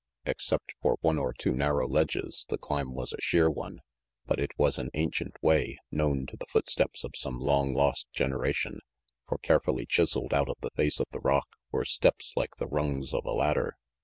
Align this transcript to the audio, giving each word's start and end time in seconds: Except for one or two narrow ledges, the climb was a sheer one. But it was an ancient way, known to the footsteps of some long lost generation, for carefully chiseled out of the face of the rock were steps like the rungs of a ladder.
Except 0.25 0.71
for 0.81 0.97
one 1.01 1.19
or 1.19 1.31
two 1.31 1.51
narrow 1.51 1.87
ledges, 1.87 2.47
the 2.49 2.57
climb 2.57 2.95
was 2.95 3.13
a 3.13 3.21
sheer 3.21 3.51
one. 3.51 3.81
But 4.25 4.39
it 4.39 4.49
was 4.57 4.79
an 4.79 4.89
ancient 4.95 5.35
way, 5.43 5.77
known 5.91 6.25
to 6.25 6.37
the 6.37 6.47
footsteps 6.47 7.03
of 7.03 7.15
some 7.15 7.37
long 7.37 7.75
lost 7.75 8.11
generation, 8.11 8.79
for 9.27 9.37
carefully 9.37 9.85
chiseled 9.85 10.33
out 10.33 10.49
of 10.49 10.57
the 10.59 10.71
face 10.71 10.99
of 10.99 11.05
the 11.11 11.19
rock 11.19 11.49
were 11.71 11.85
steps 11.85 12.33
like 12.35 12.55
the 12.57 12.65
rungs 12.65 13.13
of 13.13 13.25
a 13.27 13.31
ladder. 13.31 13.77